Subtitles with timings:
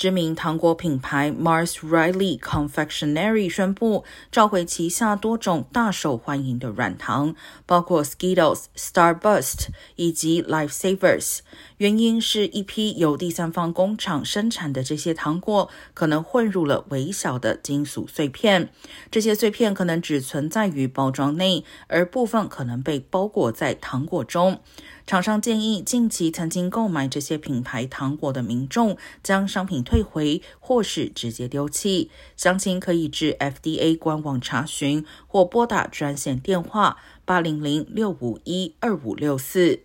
[0.00, 7.34] 知名糖果品牌 Mars Riley Confectionery 宣布召回旗下多种大受欢迎的软糖，
[7.66, 9.66] 包括 Skittles、Starburst
[9.96, 11.40] 以及 Lifesavers。
[11.76, 18.72] 原因是一批由第三方工厂生产的这些糖果可能混入了微小的金属碎片，
[19.10, 24.62] 这些碎片可能只存在于包装内，而部分可能被包裹在糖果中。
[25.10, 32.12] 厂商建议近期曾经购买这些品牌糖果的民众将商品退回，或是直接丢弃。
[32.36, 39.80] 详情可以至 FDA 官网查询，或拨打专线电话八零零六五一二五六四。